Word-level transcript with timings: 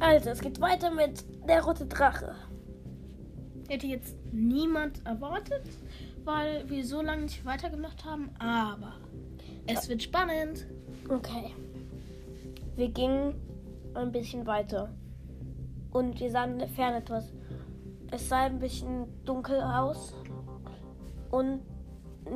Also, 0.00 0.30
es 0.30 0.40
geht 0.40 0.60
weiter 0.60 0.90
mit 0.90 1.24
der 1.46 1.62
rote 1.62 1.86
Drache. 1.86 2.34
Hätte 3.68 3.86
jetzt 3.86 4.16
niemand 4.32 5.04
erwartet, 5.06 5.68
weil 6.24 6.68
wir 6.68 6.84
so 6.84 7.02
lange 7.02 7.22
nicht 7.22 7.44
weitergemacht 7.44 8.04
haben, 8.04 8.30
aber 8.38 8.94
es 9.66 9.88
wird 9.88 10.02
spannend. 10.02 10.66
Okay. 11.08 11.54
Wir 12.76 12.88
gingen 12.88 13.34
ein 13.94 14.10
bisschen 14.10 14.46
weiter. 14.46 14.88
Und 15.92 16.18
wir 16.18 16.30
sahen 16.30 16.52
in 16.52 16.58
der 16.60 16.68
Ferne 16.68 16.98
etwas. 16.98 17.32
Es 18.10 18.28
sah 18.28 18.44
ein 18.44 18.58
bisschen 18.58 19.06
dunkel 19.24 19.60
aus. 19.60 20.14
Und 21.30 21.60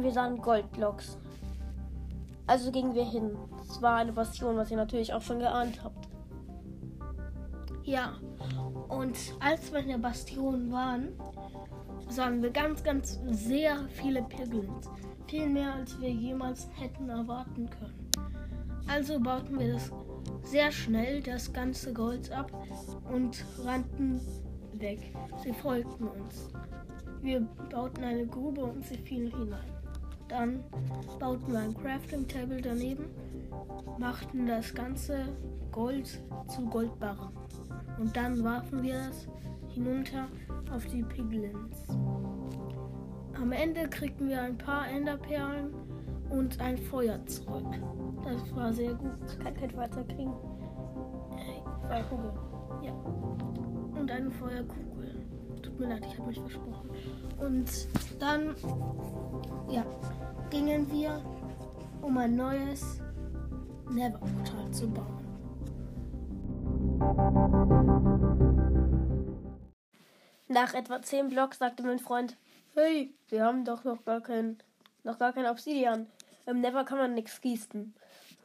wir 0.01 0.13
sahen 0.13 0.39
Goldblocks. 0.39 1.19
Also 2.47 2.71
gingen 2.71 2.95
wir 2.95 3.09
hin. 3.09 3.37
Es 3.69 3.81
war 3.81 3.97
eine 3.97 4.13
Bastion, 4.13 4.57
was 4.57 4.71
ihr 4.71 4.77
natürlich 4.77 5.15
auch 5.15 5.23
schon 5.23 5.39
geahnt 5.39 5.83
habt. 5.83 6.14
Ja, 7.95 8.13
und 8.89 9.17
als 9.39 9.73
wir 9.73 9.79
in 9.79 9.87
der 9.87 9.99
Bastion 9.99 10.73
waren, 10.73 11.11
sahen 12.09 12.43
wir 12.43 12.51
ganz, 12.51 12.83
ganz 12.83 13.21
sehr 13.27 13.87
viele 13.89 14.23
Piglins. 14.23 14.91
Viel 15.29 15.49
mehr, 15.49 15.75
als 15.75 16.01
wir 16.01 16.11
jemals 16.11 16.69
hätten 16.75 17.09
erwarten 17.09 17.71
können. 17.71 18.11
Also 18.89 19.21
bauten 19.21 19.61
wir 19.61 19.75
das 19.75 19.93
sehr 20.43 20.73
schnell 20.73 21.23
das 21.23 21.53
ganze 21.53 21.93
Gold 21.93 22.33
ab 22.33 22.51
und 23.13 23.45
rannten 23.63 24.21
weg. 24.73 25.15
Sie 25.45 25.53
folgten 25.53 26.09
uns. 26.09 26.49
Wir 27.23 27.43
bauten 27.71 28.03
eine 28.03 28.27
Grube 28.27 28.65
und 28.65 28.85
sie 28.85 28.99
fielen 28.99 29.31
hinein. 29.39 29.74
Dann 30.35 30.65
bauten 31.21 31.53
wir 31.53 31.61
ein 31.61 31.75
Crafting 31.77 32.27
Table 32.27 32.61
daneben, 32.61 33.05
machten 33.99 34.49
das 34.49 34.75
ganze 34.75 35.29
Gold 35.71 36.21
zu 36.49 36.63
Goldbarren. 36.67 37.29
Und 38.01 38.17
dann 38.17 38.43
warfen 38.43 38.83
wir 38.83 38.97
es 39.11 39.29
hinunter 39.73 40.27
auf 40.75 40.85
die 40.87 41.05
Piglins. 41.05 41.87
Am 43.41 43.53
Ende 43.53 43.89
kriegten 43.89 44.29
wir 44.29 44.43
ein 44.43 44.59
paar 44.59 44.89
Enderperlen 44.89 45.73
und 46.31 46.61
ein 46.61 46.79
Feuer 46.79 47.25
zurück. 47.27 47.73
Das 48.25 48.57
war 48.57 48.73
sehr 48.73 48.95
gut. 48.95 49.13
Ich 49.29 49.39
kann 49.39 49.55
kein 49.55 49.71
Feuer 49.71 49.89
kriegen. 49.89 50.35
Feuerkugel. 51.87 52.33
Ja. 52.83 52.93
Und 52.93 54.11
eine 54.11 54.31
Feuerkugel. 54.31 55.27
Tut 55.63 55.81
mir 55.81 55.89
leid, 55.89 56.05
ich 56.07 56.19
habe 56.19 56.29
mich 56.29 56.41
versprochen. 56.41 56.91
Und 57.39 57.89
dann, 58.19 58.55
ja, 59.71 59.85
gingen 60.51 60.91
wir, 60.91 61.23
um 62.03 62.19
ein 62.19 62.37
neues 62.37 63.01
Never-Portal 63.91 64.71
zu 64.73 64.89
bauen. 64.89 65.25
Nach 70.49 70.75
etwa 70.75 71.03
10 71.03 71.31
Blocks 71.31 71.59
sagte 71.59 71.83
mein 71.83 71.99
Freund, 71.99 72.37
hey, 72.75 73.15
wir 73.29 73.45
haben 73.45 73.65
doch 73.65 73.85
noch 73.85 74.05
gar 74.05 74.21
kein, 74.21 74.59
noch 75.03 75.19
gar 75.19 75.33
kein 75.33 75.47
Obsidian. 75.47 76.07
Im 76.47 76.61
Never 76.61 76.85
kann 76.85 76.99
man 76.99 77.15
nichts 77.15 77.41
gießen. 77.41 77.95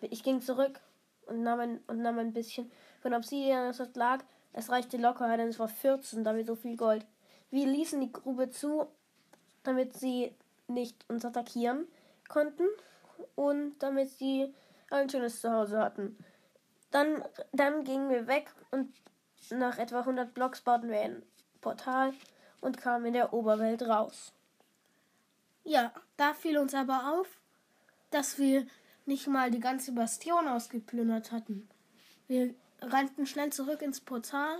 Ich 0.01 0.23
ging 0.23 0.41
zurück 0.41 0.79
und 1.27 1.43
nahm 1.43 1.59
ein, 1.59 1.79
und 1.87 2.01
nahm 2.01 2.17
ein 2.17 2.33
bisschen 2.33 2.71
von 3.01 3.13
Obsidian, 3.13 3.73
das 3.73 3.95
lag. 3.95 4.23
Es 4.53 4.69
reichte 4.69 4.97
locker, 4.97 5.35
denn 5.37 5.49
es 5.49 5.59
war 5.59 5.67
14, 5.67 6.23
damit 6.23 6.47
so 6.47 6.55
viel 6.55 6.75
Gold. 6.75 7.05
Wir 7.51 7.67
ließen 7.67 7.99
die 8.01 8.11
Grube 8.11 8.49
zu, 8.49 8.87
damit 9.63 9.97
sie 9.97 10.33
nicht 10.67 11.05
uns 11.09 11.25
attackieren 11.25 11.87
konnten 12.27 12.67
und 13.35 13.77
damit 13.79 14.09
sie 14.09 14.53
ein 14.91 15.09
schönes 15.09 15.41
Zuhause 15.41 15.79
hatten. 15.79 16.17
Dann, 16.91 17.23
dann 17.51 17.83
gingen 17.83 18.09
wir 18.09 18.27
weg 18.27 18.51
und 18.71 18.93
nach 19.51 19.77
etwa 19.77 19.99
100 19.99 20.33
Blocks 20.33 20.61
bauten 20.61 20.89
wir 20.89 21.01
ein 21.01 21.23
Portal 21.61 22.13
und 22.61 22.77
kamen 22.77 23.07
in 23.07 23.13
der 23.13 23.33
Oberwelt 23.33 23.83
raus. 23.83 24.33
Ja, 25.63 25.93
da 26.17 26.33
fiel 26.33 26.57
uns 26.57 26.73
aber 26.73 27.13
auf, 27.13 27.27
dass 28.11 28.37
wir 28.37 28.65
nicht 29.05 29.27
mal 29.27 29.51
die 29.51 29.59
ganze 29.59 29.91
Bastion 29.91 30.47
ausgeplündert 30.47 31.31
hatten. 31.31 31.67
Wir 32.27 32.53
rannten 32.81 33.25
schnell 33.25 33.51
zurück 33.51 33.81
ins 33.81 34.01
Portal, 34.01 34.59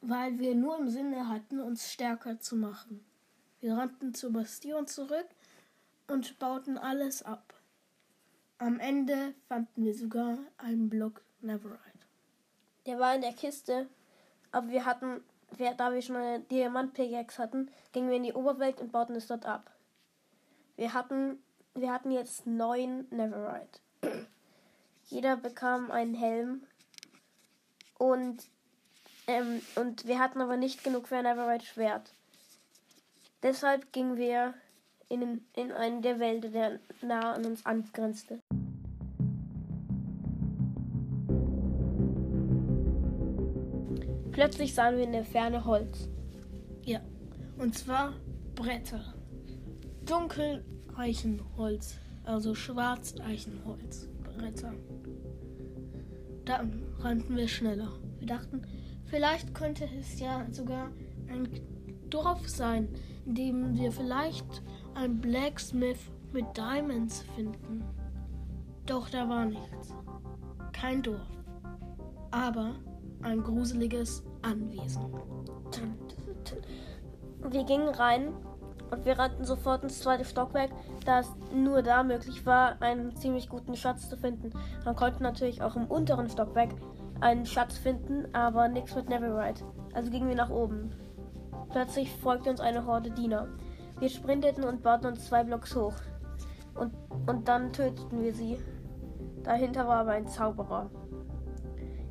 weil 0.00 0.38
wir 0.38 0.54
nur 0.54 0.78
im 0.78 0.88
Sinne 0.88 1.28
hatten, 1.28 1.60
uns 1.60 1.92
stärker 1.92 2.40
zu 2.40 2.56
machen. 2.56 3.04
Wir 3.60 3.74
rannten 3.74 4.14
zur 4.14 4.32
Bastion 4.32 4.86
zurück 4.86 5.26
und 6.06 6.38
bauten 6.38 6.78
alles 6.78 7.22
ab. 7.22 7.54
Am 8.58 8.78
Ende 8.78 9.34
fanden 9.48 9.84
wir 9.84 9.94
sogar 9.94 10.38
einen 10.58 10.88
Block 10.88 11.22
Neverite. 11.40 11.78
Der 12.86 12.98
war 12.98 13.14
in 13.14 13.20
der 13.20 13.32
Kiste, 13.32 13.88
aber 14.52 14.68
wir 14.68 14.84
hatten, 14.84 15.22
da 15.76 15.92
wir 15.92 16.02
schon 16.02 16.16
eine 16.16 16.40
Diamant-Pickaxe 16.40 17.42
hatten, 17.42 17.70
gingen 17.92 18.08
wir 18.08 18.16
in 18.16 18.22
die 18.22 18.32
Oberwelt 18.32 18.80
und 18.80 18.92
bauten 18.92 19.16
es 19.16 19.26
dort 19.26 19.46
ab. 19.46 19.70
Wir 20.76 20.94
hatten, 20.94 21.42
wir 21.74 21.92
hatten 21.92 22.10
jetzt 22.10 22.46
neun 22.46 23.06
Neverite. 23.10 23.80
Jeder 25.04 25.36
bekam 25.36 25.90
einen 25.90 26.14
Helm 26.14 26.62
und, 28.00 28.42
ähm, 29.26 29.60
und 29.76 30.06
wir 30.06 30.18
hatten 30.18 30.40
aber 30.40 30.56
nicht 30.56 30.82
genug 30.82 31.06
für 31.06 31.16
ein 31.16 31.24
Neverite 31.24 31.66
Schwert. 31.66 32.14
Deshalb 33.42 33.92
gingen 33.92 34.16
wir 34.16 34.54
in, 35.10 35.44
in 35.54 35.70
einen 35.70 36.00
der 36.00 36.18
Wälder, 36.18 36.48
der 36.48 36.80
nah 37.02 37.34
an 37.34 37.44
uns 37.44 37.66
angrenzte. 37.66 38.40
Plötzlich 44.32 44.74
sahen 44.74 44.96
wir 44.96 45.04
in 45.04 45.12
der 45.12 45.24
Ferne 45.24 45.66
Holz. 45.66 46.08
Ja, 46.82 47.00
und 47.58 47.76
zwar 47.76 48.14
Bretter. 48.54 49.14
Dunkeleichenholz, 50.06 51.98
also 52.24 52.54
Schwarzeichenholz. 52.54 54.08
Bretter. 54.22 54.72
Dann 56.44 56.82
rannten 56.98 57.36
wir 57.36 57.48
schneller. 57.48 57.92
Wir 58.18 58.26
dachten, 58.26 58.62
vielleicht 59.04 59.54
könnte 59.54 59.88
es 59.98 60.18
ja 60.20 60.46
sogar 60.50 60.90
ein 61.28 61.48
Dorf 62.10 62.48
sein, 62.48 62.88
in 63.24 63.34
dem 63.34 63.78
wir 63.78 63.92
vielleicht 63.92 64.62
einen 64.94 65.20
Blacksmith 65.20 66.10
mit 66.32 66.44
Diamonds 66.56 67.22
finden. 67.34 67.84
Doch 68.86 69.08
da 69.10 69.28
war 69.28 69.46
nichts. 69.46 69.94
Kein 70.72 71.02
Dorf. 71.02 71.20
Aber 72.30 72.74
ein 73.22 73.42
gruseliges 73.42 74.24
Anwesen. 74.42 75.02
Wir 77.48 77.64
gingen 77.64 77.88
rein 77.88 78.32
und 78.90 79.04
wir 79.04 79.18
rannten 79.18 79.44
sofort 79.44 79.82
ins 79.82 80.00
zweite 80.00 80.24
Stockwerk, 80.24 80.70
da 81.04 81.20
es 81.20 81.30
nur 81.54 81.82
da 81.82 82.02
möglich 82.02 82.44
war, 82.46 82.80
einen 82.80 83.14
ziemlich 83.16 83.48
guten 83.48 83.76
Schatz 83.76 84.08
zu 84.08 84.16
finden. 84.16 84.50
Man 84.84 84.96
konnte 84.96 85.22
natürlich 85.22 85.62
auch 85.62 85.76
im 85.76 85.86
unteren 85.86 86.28
Stockwerk 86.28 86.70
einen 87.20 87.46
Schatz 87.46 87.78
finden, 87.78 88.34
aber 88.34 88.68
nichts 88.68 88.94
mit 88.94 89.08
Neverite. 89.08 89.64
Also 89.94 90.10
gingen 90.10 90.28
wir 90.28 90.36
nach 90.36 90.50
oben. 90.50 90.92
Plötzlich 91.70 92.12
folgte 92.16 92.50
uns 92.50 92.60
eine 92.60 92.86
Horde 92.86 93.10
Diener. 93.10 93.48
Wir 93.98 94.08
sprinteten 94.08 94.64
und 94.64 94.82
bauten 94.82 95.06
uns 95.06 95.26
zwei 95.26 95.44
Blocks 95.44 95.76
hoch. 95.76 95.94
Und, 96.74 96.92
und 97.26 97.46
dann 97.46 97.72
töteten 97.72 98.22
wir 98.22 98.32
sie. 98.32 98.58
Dahinter 99.42 99.86
war 99.86 99.98
aber 99.98 100.12
ein 100.12 100.26
Zauberer. 100.26 100.90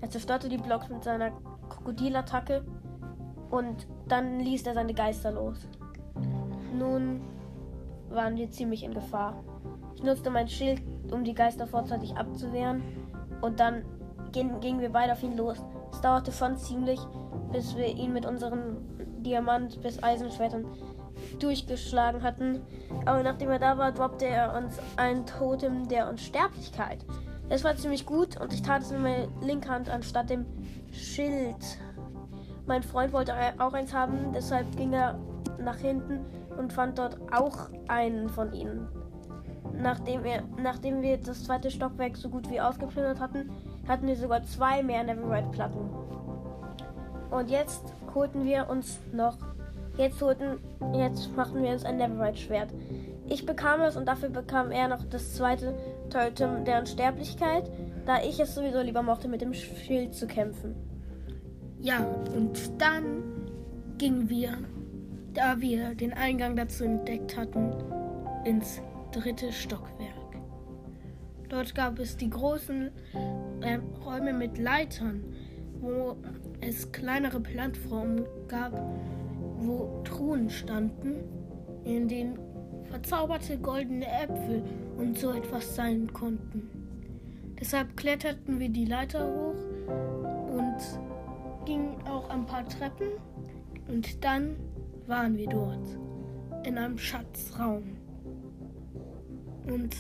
Er 0.02 0.10
zerstörte 0.10 0.50
die 0.50 0.58
Blocks 0.58 0.90
mit 0.90 1.04
seiner 1.04 1.32
Krokodilattacke 1.70 2.64
und 3.50 3.88
dann 4.08 4.40
ließ 4.40 4.66
er 4.68 4.74
seine 4.74 4.94
Geister 4.94 5.32
los. 5.32 5.68
Nun 6.80 7.22
waren 8.10 8.38
wir 8.38 8.50
ziemlich 8.50 8.84
in 8.84 8.94
Gefahr. 8.94 9.44
Ich 9.96 10.02
nutzte 10.02 10.30
mein 10.30 10.48
Schild, 10.48 10.82
um 11.12 11.26
die 11.26 11.34
Geister 11.34 11.68
vorzeitig 11.68 12.16
abzuwehren 12.16 12.82
und 13.42 13.60
dann 13.60 13.84
gingen 14.32 14.80
wir 14.80 14.90
beide 14.90 15.12
auf 15.12 15.22
ihn 15.22 15.36
los. 15.36 15.58
Es 15.92 16.02
dauerte 16.02 16.32
schon 16.32 16.56
ziemlich, 16.58 17.00
bis 17.52 17.76
wir 17.76 17.88
ihn 17.88 18.14
mit 18.14 18.26
unseren 18.26 18.78
Diamant- 19.22 19.82
bis 19.82 20.02
Eisenschwertern 20.02 20.66
durchgeschlagen 21.40 22.24
hatten. 22.24 22.62
Aber 23.06 23.24
nachdem 23.24 23.50
er 23.50 23.60
da 23.60 23.78
war, 23.78 23.92
droppte 23.92 24.26
er 24.26 24.56
uns 24.56 24.80
ein 24.96 25.26
Totem 25.26 25.90
der 25.90 26.10
Unsterblichkeit. 26.10 27.06
Das 27.50 27.64
war 27.64 27.76
ziemlich 27.76 28.06
gut 28.06 28.40
und 28.40 28.54
ich 28.54 28.62
tat 28.62 28.84
es 28.84 28.92
mit 28.92 29.02
meiner 29.02 29.28
linken 29.42 29.70
Hand 29.70 29.90
anstatt 29.90 30.30
dem 30.30 30.46
Schild. 30.92 31.80
Mein 32.68 32.84
Freund 32.84 33.12
wollte 33.12 33.34
auch 33.58 33.74
eins 33.74 33.94
haben, 33.94 34.32
deshalb 34.34 34.78
ging 34.78 34.94
er 34.94 35.20
nach 35.60 35.78
hinten 35.78 36.20
und 36.60 36.74
fand 36.74 37.00
dort 37.00 37.18
auch 37.32 37.70
einen 37.88 38.30
von 38.30 38.54
ihnen. 38.54 38.88
Nachdem 39.82 40.24
wir, 40.24 40.44
nachdem 40.62 41.02
wir 41.02 41.18
das 41.18 41.46
zweite 41.46 41.72
Stockwerk 41.72 42.18
so 42.18 42.30
gut 42.30 42.50
wie 42.50 42.60
ausgeplündert 42.60 43.20
hatten, 43.20 43.50
hatten 43.88 44.08
wir 44.08 44.18
sogar 44.18 44.44
zwei 44.44 44.84
mehr 44.84 45.04
Neverite-Platten. 45.04 45.90
Und 47.32 47.50
jetzt 47.50 47.94
holten 48.14 48.44
wir 48.44 48.70
uns 48.70 49.00
noch. 49.14 49.38
Jetzt 49.98 50.22
holten. 50.22 50.60
Jetzt 50.94 51.36
machten 51.36 51.64
wir 51.64 51.72
uns 51.72 51.86
ein 51.86 51.98
Neverite-Schwert. 51.98 52.74
Ich 53.28 53.46
bekam 53.46 53.82
es 53.82 53.96
und 53.96 54.06
dafür 54.06 54.30
bekam 54.30 54.72
er 54.72 54.88
noch 54.88 55.06
das 55.06 55.36
zweite 55.36 55.76
Totem 56.10 56.66
der 56.66 56.80
Unsterblichkeit, 56.80 57.70
da 58.06 58.22
ich 58.22 58.40
es 58.40 58.56
sowieso 58.56 58.82
lieber 58.82 59.04
mochte, 59.04 59.28
mit 59.28 59.42
dem 59.42 59.54
Schild 59.54 60.16
zu 60.16 60.28
kämpfen. 60.28 60.76
Ja, 61.80 62.00
und 62.36 62.82
dann 62.82 63.24
gingen 63.98 64.30
wir, 64.30 64.58
da 65.40 65.62
wir 65.62 65.96
den 65.96 66.12
Eingang 66.12 66.58
dazu 66.58 66.84
entdeckt 66.84 67.38
hatten, 67.38 67.72
ins 68.44 68.82
dritte 69.14 69.54
Stockwerk. 69.54 70.36
Dort 71.48 71.74
gab 71.74 71.98
es 71.98 72.18
die 72.18 72.30
großen 72.30 72.92
äh, 73.62 73.80
Räume 74.04 74.34
mit 74.34 74.58
Leitern, 74.58 75.24
wo 75.80 76.18
es 76.60 76.92
kleinere 76.92 77.40
Plattformen 77.40 78.26
gab, 78.50 78.74
wo 79.60 80.02
Truhen 80.04 80.50
standen, 80.50 81.24
in 81.86 82.10
denen 82.10 82.38
verzauberte 82.90 83.58
goldene 83.58 84.08
Äpfel 84.08 84.62
und 84.98 85.18
so 85.18 85.32
etwas 85.32 85.74
sein 85.74 86.12
konnten. 86.12 86.70
Deshalb 87.58 87.96
kletterten 87.96 88.60
wir 88.60 88.70
die 88.70 88.86
Leiter 88.86 89.26
hoch 89.26 89.56
und 90.58 91.66
gingen 91.66 91.96
auch 92.06 92.30
ein 92.30 92.46
paar 92.46 92.68
Treppen 92.68 93.08
und 93.88 94.24
dann 94.26 94.58
waren 95.10 95.36
wir 95.36 95.50
dort 95.50 95.98
in 96.64 96.78
einem 96.78 96.98
Schatzraum. 96.98 97.98
Und 99.68 99.96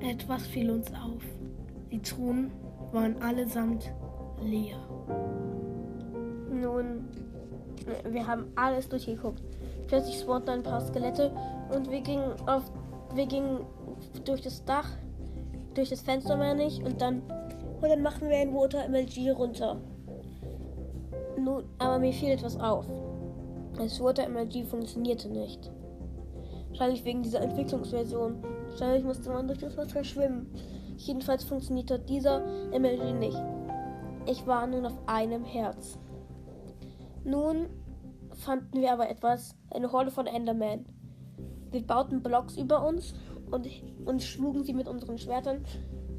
etwas 0.00 0.46
fiel 0.48 0.70
uns 0.70 0.88
auf. 0.92 1.22
Die 1.90 2.02
Truhen 2.02 2.50
waren 2.92 3.20
allesamt 3.22 3.92
leer. 4.42 4.76
Nun, 6.50 7.08
wir 8.10 8.26
haben 8.26 8.46
alles 8.56 8.88
durchgeguckt. 8.88 9.42
Plötzlich 9.86 10.18
spawnten 10.18 10.54
ein 10.54 10.62
paar 10.62 10.80
Skelette 10.80 11.32
und 11.74 11.90
wir 11.90 12.00
gingen 12.00 12.32
auf, 12.46 12.64
wir 13.14 13.26
gingen 13.26 13.60
durch 14.24 14.40
das 14.40 14.64
Dach, 14.64 14.88
durch 15.74 15.90
das 15.90 16.00
Fenster 16.00 16.36
meine 16.36 16.66
ich, 16.66 16.82
und 16.82 17.00
dann, 17.00 17.22
und 17.80 17.88
dann 17.88 18.02
machten 18.02 18.28
wir 18.28 18.36
ein 18.36 18.54
Water 18.54 18.88
MLG 18.88 19.30
runter. 19.30 19.76
Nun, 21.38 21.64
aber 21.78 21.98
mir 21.98 22.12
fiel 22.12 22.30
etwas 22.30 22.58
auf. 22.58 22.86
Das 23.76 24.00
Water 24.00 24.28
MLG 24.28 24.64
funktionierte 24.64 25.28
nicht. 25.28 25.70
Wahrscheinlich 26.68 27.04
wegen 27.04 27.22
dieser 27.22 27.40
Entwicklungsversion. 27.40 28.42
Wahrscheinlich 28.70 29.04
musste 29.04 29.30
man 29.30 29.46
durch 29.46 29.58
das 29.58 29.76
Wasser 29.76 30.04
schwimmen. 30.04 30.52
Jedenfalls 30.96 31.44
funktionierte 31.44 31.98
dieser 31.98 32.40
MLG 32.70 33.12
nicht. 33.18 33.42
Ich 34.26 34.46
war 34.46 34.66
nun 34.66 34.86
auf 34.86 34.96
einem 35.06 35.44
Herz. 35.44 35.98
Nun 37.24 37.66
fanden 38.32 38.80
wir 38.80 38.92
aber 38.92 39.10
etwas, 39.10 39.56
eine 39.70 39.92
Horde 39.92 40.10
von 40.10 40.26
Enderman. 40.26 40.86
Wir 41.70 41.86
bauten 41.86 42.22
Blocks 42.22 42.56
über 42.56 42.86
uns 42.86 43.14
und, 43.50 43.68
und 44.04 44.22
schlugen 44.22 44.64
sie 44.64 44.72
mit 44.72 44.88
unseren 44.88 45.18
Schwertern. 45.18 45.64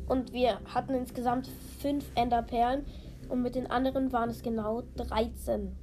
Und 0.07 0.33
wir 0.33 0.59
hatten 0.65 0.93
insgesamt 0.93 1.47
fünf 1.79 2.05
Enderperlen 2.15 2.85
und 3.29 3.41
mit 3.41 3.55
den 3.55 3.67
anderen 3.71 4.11
waren 4.11 4.29
es 4.29 4.43
genau 4.43 4.83
13. 4.97 5.75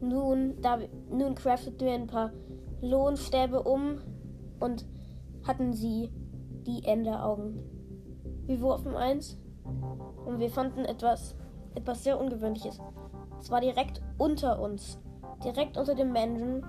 Nun, 0.00 0.60
da, 0.60 0.78
nun 1.10 1.34
crafteten 1.34 1.86
wir 1.86 1.94
ein 1.94 2.06
paar 2.06 2.32
Lohnstäbe 2.80 3.62
um 3.62 4.00
und 4.60 4.86
hatten 5.46 5.72
sie 5.72 6.10
die 6.66 6.84
Enderaugen. 6.84 7.58
Wir 8.46 8.60
wurfen 8.60 8.94
eins 8.94 9.38
und 10.24 10.38
wir 10.38 10.50
fanden 10.50 10.84
etwas, 10.84 11.34
etwas 11.74 12.04
sehr 12.04 12.20
Ungewöhnliches. 12.20 12.78
Es 13.40 13.50
war 13.50 13.60
direkt 13.60 14.00
unter 14.18 14.60
uns, 14.60 14.98
direkt 15.44 15.76
unter 15.76 15.94
dem 15.94 16.12
Menschen 16.12 16.64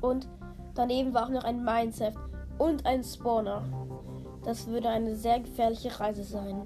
und 0.00 0.28
daneben 0.74 1.14
war 1.14 1.26
auch 1.26 1.30
noch 1.30 1.44
ein 1.44 1.64
Mindset 1.64 2.14
und 2.58 2.86
ein 2.86 3.02
Spawner. 3.02 3.62
Das 4.44 4.66
würde 4.66 4.88
eine 4.88 5.14
sehr 5.14 5.40
gefährliche 5.40 6.00
Reise 6.00 6.24
sein. 6.24 6.62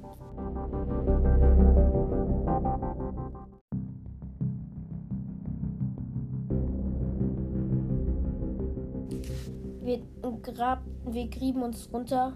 Grab, 10.57 10.81
wir 11.05 11.29
grieben 11.29 11.63
uns 11.63 11.93
runter 11.93 12.33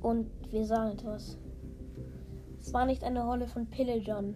und 0.00 0.30
wir 0.50 0.64
sahen 0.64 0.92
etwas. 0.92 1.38
Es 2.60 2.72
war 2.72 2.86
nicht 2.86 3.04
eine 3.04 3.24
Rolle 3.24 3.46
von 3.46 3.66
Pillagern. 3.66 4.34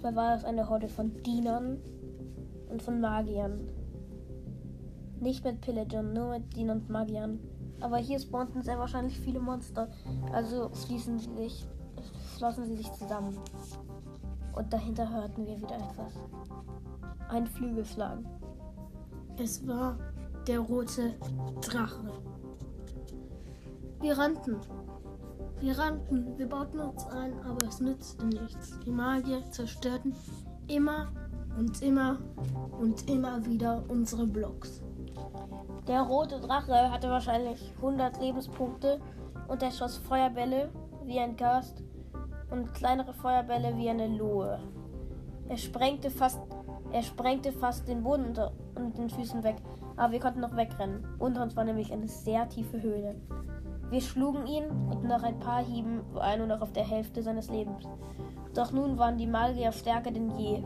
Zwar 0.00 0.14
war 0.16 0.34
es 0.34 0.44
eine 0.44 0.68
Horde 0.68 0.88
von 0.88 1.22
Dienern 1.22 1.78
und 2.68 2.82
von 2.82 3.00
Magiern. 3.00 3.68
Nicht 5.20 5.44
mit 5.44 5.60
Pillagern, 5.60 6.12
nur 6.12 6.30
mit 6.30 6.56
Dienern 6.56 6.80
und 6.80 6.90
Magiern. 6.90 7.38
Aber 7.80 7.98
hier 7.98 8.18
spawnten 8.18 8.62
sehr 8.62 8.78
wahrscheinlich 8.78 9.18
viele 9.18 9.40
Monster. 9.40 9.88
Also 10.32 10.70
schließen 10.74 11.18
sie 11.18 11.32
sich, 11.36 11.66
schlossen 12.36 12.66
sie 12.66 12.76
sich 12.76 12.92
zusammen. 12.92 13.38
Und 14.54 14.72
dahinter 14.72 15.08
hörten 15.08 15.46
wir 15.46 15.56
wieder 15.56 15.76
etwas. 15.76 16.12
Ein 17.28 17.46
Flügelschlag. 17.46 18.18
Es 19.36 19.64
war 19.66 19.96
der 20.48 20.60
rote 20.60 21.14
Drache. 21.60 22.10
Wir 24.00 24.16
rannten. 24.16 24.56
Wir 25.60 25.78
rannten, 25.78 26.38
wir 26.38 26.48
bauten 26.48 26.80
uns 26.80 27.06
ein, 27.08 27.38
aber 27.44 27.66
es 27.66 27.80
nützte 27.80 28.24
nichts. 28.26 28.78
Die 28.86 28.90
Magier 28.90 29.42
zerstörten 29.50 30.14
immer 30.66 31.12
und 31.58 31.82
immer 31.82 32.18
und 32.80 33.10
immer 33.10 33.44
wieder 33.44 33.84
unsere 33.88 34.26
Blocks. 34.26 34.82
Der 35.86 36.00
rote 36.00 36.40
Drache 36.40 36.90
hatte 36.90 37.10
wahrscheinlich 37.10 37.74
100 37.76 38.18
Lebenspunkte 38.18 39.00
und 39.48 39.62
er 39.62 39.70
schoss 39.70 39.98
Feuerbälle 39.98 40.70
wie 41.04 41.18
ein 41.18 41.36
Gast 41.36 41.82
und 42.50 42.72
kleinere 42.72 43.12
Feuerbälle 43.12 43.76
wie 43.76 43.90
eine 43.90 44.06
Lohe. 44.06 44.60
Er 45.48 45.56
sprengte 45.58 46.10
fast, 46.10 46.40
er 46.92 47.02
sprengte 47.02 47.52
fast 47.52 47.86
den 47.86 48.02
Boden 48.02 48.26
unter, 48.26 48.52
den 48.96 49.10
Füßen 49.10 49.42
weg, 49.42 49.56
aber 49.98 50.12
wir 50.12 50.20
konnten 50.20 50.40
noch 50.40 50.56
wegrennen. 50.56 51.04
Unter 51.18 51.42
uns 51.42 51.56
war 51.56 51.64
nämlich 51.64 51.92
eine 51.92 52.08
sehr 52.08 52.48
tiefe 52.48 52.80
Höhle. 52.80 53.16
Wir 53.90 54.00
schlugen 54.00 54.46
ihn 54.46 54.64
und 54.90 55.04
nach 55.04 55.22
ein 55.22 55.38
paar 55.38 55.64
Hieben 55.64 56.02
war 56.12 56.32
er 56.32 56.38
nur 56.38 56.46
noch 56.46 56.60
auf 56.60 56.72
der 56.72 56.84
Hälfte 56.84 57.22
seines 57.22 57.50
Lebens. 57.50 57.84
Doch 58.54 58.72
nun 58.72 58.98
waren 58.98 59.16
die 59.16 59.26
Magier 59.26 59.72
stärker 59.72 60.10
denn 60.10 60.30
je. 60.38 60.62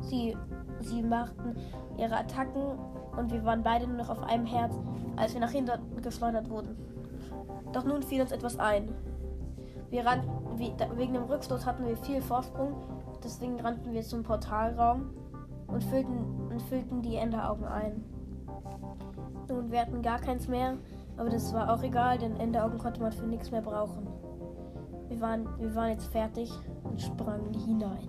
Sie, 0.00 0.36
sie 0.80 1.02
machten 1.02 1.56
ihre 1.98 2.16
Attacken 2.16 2.78
und 3.16 3.32
wir 3.32 3.44
waren 3.44 3.62
beide 3.62 3.86
nur 3.86 3.96
noch 3.96 4.10
auf 4.10 4.22
einem 4.22 4.46
Herz, 4.46 4.74
als 5.16 5.34
wir 5.34 5.40
nach 5.40 5.50
hinten 5.50 6.02
geschleudert 6.02 6.48
wurden. 6.50 6.76
Doch 7.72 7.84
nun 7.84 8.02
fiel 8.02 8.20
uns 8.20 8.32
etwas 8.32 8.58
ein. 8.58 8.88
Wir 9.90 10.06
rannten, 10.06 10.30
wegen 10.58 11.14
dem 11.14 11.24
Rückstoß 11.24 11.66
hatten 11.66 11.86
wir 11.86 11.96
viel 11.96 12.20
Vorsprung, 12.20 12.74
deswegen 13.22 13.60
rannten 13.60 13.92
wir 13.92 14.02
zum 14.02 14.22
Portalraum 14.22 15.10
und 15.66 15.82
füllten, 15.84 16.50
und 16.50 16.62
füllten 16.62 17.02
die 17.02 17.16
Enderaugen 17.16 17.64
ein. 17.64 18.04
Nun, 19.48 19.70
wir 19.70 19.80
hatten 19.80 20.02
gar 20.02 20.18
keins 20.18 20.48
mehr 20.48 20.76
aber 21.16 21.30
das 21.30 21.52
war 21.52 21.72
auch 21.72 21.82
egal, 21.82 22.18
denn 22.18 22.36
Enderaugen 22.40 22.78
konnte 22.78 23.00
man 23.00 23.12
für 23.12 23.26
nichts 23.26 23.50
mehr 23.50 23.62
brauchen. 23.62 24.06
Wir 25.08 25.20
waren, 25.20 25.46
wir 25.58 25.74
waren 25.74 25.90
jetzt 25.90 26.06
fertig 26.08 26.50
und 26.82 27.00
sprangen 27.00 27.54
hinein. 27.54 28.08